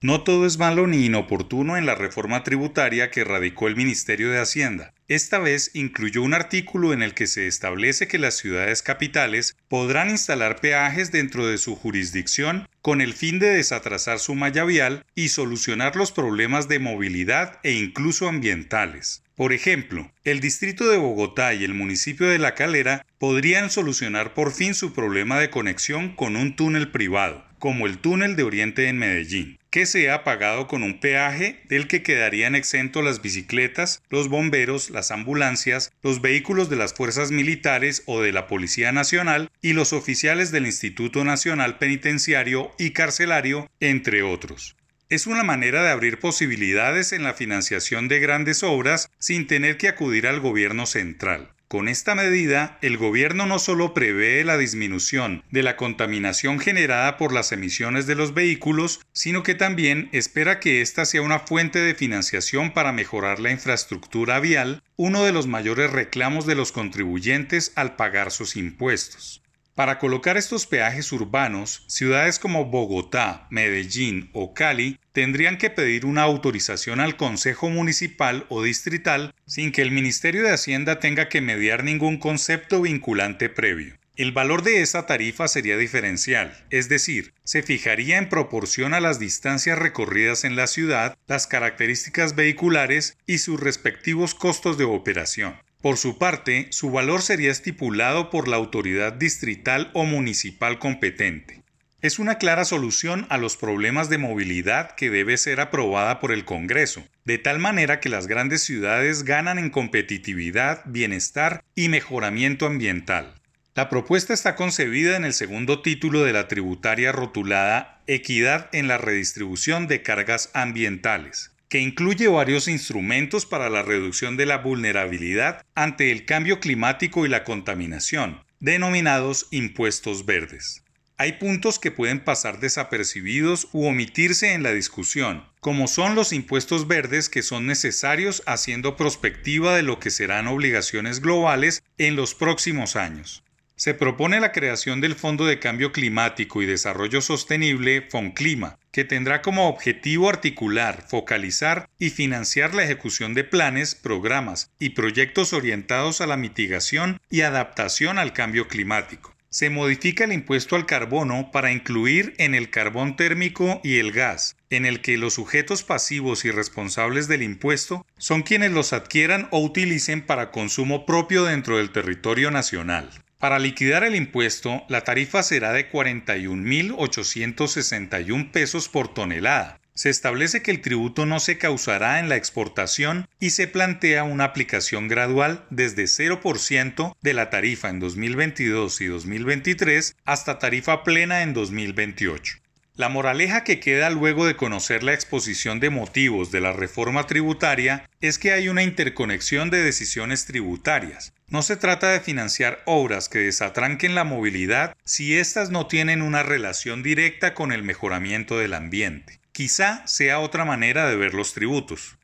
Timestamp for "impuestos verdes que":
136.32-137.42